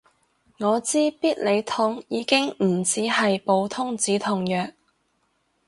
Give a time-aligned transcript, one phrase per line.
[0.57, 4.69] 我知必理痛已經唔止係普通止痛藥